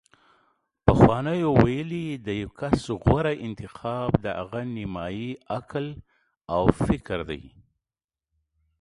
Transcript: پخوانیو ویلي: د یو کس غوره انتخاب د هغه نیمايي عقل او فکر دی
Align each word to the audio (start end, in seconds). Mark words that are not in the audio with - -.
پخوانیو 0.85 1.49
ویلي: 1.63 2.05
د 2.25 2.27
یو 2.41 2.49
کس 2.59 2.77
غوره 3.01 3.33
انتخاب 3.47 4.09
د 4.25 4.25
هغه 4.39 4.61
نیمايي 4.75 5.31
عقل 5.57 5.85
او 6.55 6.63
فکر 6.85 7.19
دی 7.29 7.43